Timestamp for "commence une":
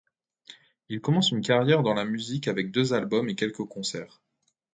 0.99-1.41